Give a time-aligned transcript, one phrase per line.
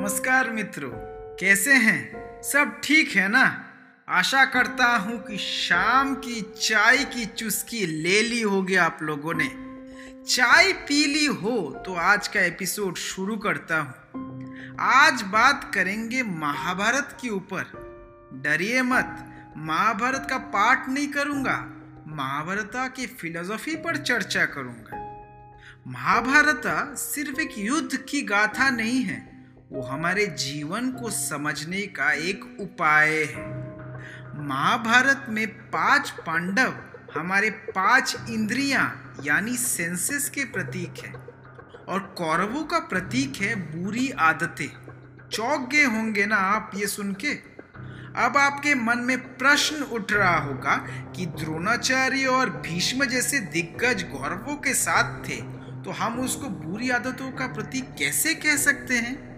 [0.00, 0.90] नमस्कार मित्रों,
[1.40, 2.42] कैसे हैं?
[2.42, 3.42] सब ठीक है ना?
[4.08, 9.48] आशा करता हूँ कि शाम की चाय की चुस्की ले ली होगी आप लोगों ने।
[10.24, 17.16] चाय पी ली हो तो आज का एपिसोड शुरू करता हूँ। आज बात करेंगे महाभारत
[17.22, 17.72] के ऊपर।
[18.44, 19.24] डरिए मत,
[19.56, 21.56] महाभारत का पाठ नहीं करूँगा,
[22.08, 25.06] महाभारत की फिलोसफी पर चर्चा करूँगा।
[25.88, 26.62] महाभारत
[26.98, 29.29] सिर्फ़ एक युद्ध की गाथा नहीं है
[29.70, 33.44] वो हमारे जीवन को समझने का एक उपाय है।
[34.46, 36.74] महाभारत में पाँच पांडव
[37.14, 41.12] हमारे पाँच इंद्रियाँ, यानी सेंसेस के प्रतीक है,
[41.88, 44.68] और कौरवों का प्रतीक है बुरी आदतें।
[45.28, 47.34] चौक गए होंगे ना आप ये सुन के?
[48.16, 50.76] अब आपके मन में प्रश्न उठ रहा होगा
[51.16, 55.40] कि द्रोणाचार्य और भीष्म जैसे दिग्गज गौरवों के साथ थे
[55.84, 59.29] तो हम उसको बुरी आदतों का प्रतीक कैसे कह सकते हैं?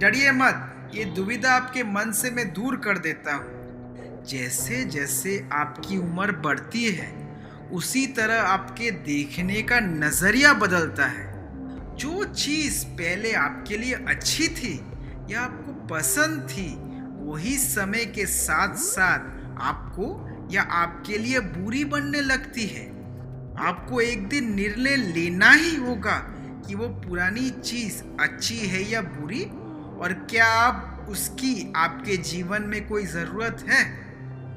[0.00, 5.98] डरिए मत, ये दुविधा आपके मन से मैं दूर कर देता हूँ। जैसे जैसे आपकी
[5.98, 7.38] उम्र बढ़ती है,
[7.72, 11.32] उसी तरह आपके देखने का नज़रिया बदलता है।
[11.96, 14.80] जो चीज़ पहले आपके लिए अच्छी थी
[15.30, 16.74] या आपको पसंद थी,
[17.30, 19.18] वही समय के साथ साथ
[19.60, 22.86] आपको या आपके लिए बुरी बनने लगती है।
[23.58, 26.16] आपको एक दिन निर्णय लेना ही होगा
[26.68, 29.46] कि वो पुरानी चीज़ अच्छी है या बुरी
[30.00, 34.04] और क्या आप उसकी, आपके जीवन में कोई ज़रूरत है?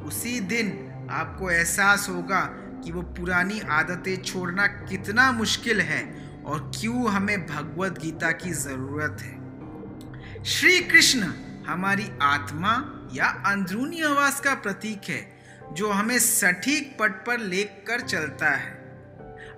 [0.03, 2.39] उसी दिन आपको एहसास होगा
[2.83, 6.01] कि वो पुरानी आदतें छोड़ना कितना मुश्किल है
[6.45, 11.31] और क्यों हमें भगवत गीता की ज़रूरत है। श्री कृष्ण
[11.67, 15.37] हमारी आत्मा या अंदरूनी आवाज़ का प्रतीक है,
[15.73, 18.71] जो हमें सटीक पट पर लेकर चलता है।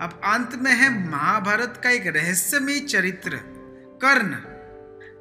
[0.00, 3.36] अब अंत में है महाभारत का एक रहस्यमय चरित्र,
[4.02, 4.49] कर्ण।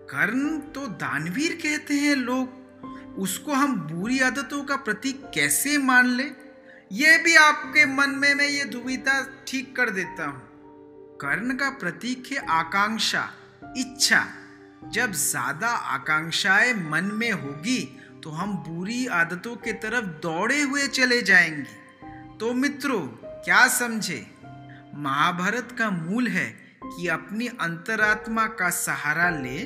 [0.10, 6.24] कर्ण तो दानवीर कहते हैं लोग। उसको हम बुरी आदतों का प्रतीक कैसे मान ले?
[6.92, 10.42] ये भी आपके मन में मैं ये दुविधा ठीक कर देता हूँ।
[11.22, 13.30] कर्ण का प्रतीक है आकांक्षा,
[13.78, 14.26] इच्छा।
[14.94, 17.80] जब ज़्यादा आकांक्षाएँ मन में होगी
[18.24, 23.02] तो हम बुरी आदतों के तरफ़ दौड़े हुए चले जाएँगे। तो मित्रों,
[23.44, 24.26] क्या समझे?
[24.96, 26.50] महाभारत का मूल है
[26.86, 29.60] कि अपनी अंतरात्मा का सहारा ले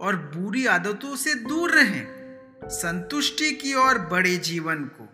[0.00, 2.06] और बुरी आदतों से दूर रहें।
[2.64, 5.08] संतुष्टि की ओर बड़े जीवन को।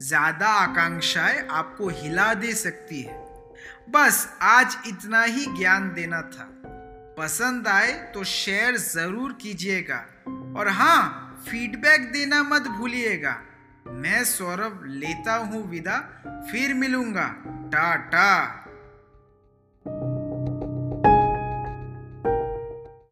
[0.00, 3.20] ज़्यादा आकांक्षाएँ आपको हिला दे सकती है।
[3.90, 6.48] बस आज इतना ही ज्ञान देना था।
[7.18, 10.04] पसंद आए तो शेयर ज़रूर कीजिएगा।
[10.56, 13.36] और हाँ फीडबैक देना मत भूलिएगा।
[13.88, 15.98] मैं सौरभ लेता हूँ विदा,
[16.52, 17.26] फिर मिलूँगा।
[17.72, 18.58] टाटा।